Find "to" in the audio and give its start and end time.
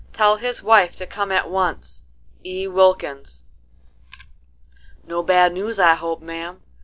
0.95-1.05